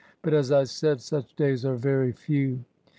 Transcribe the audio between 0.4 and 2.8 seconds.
I said, such days are very few.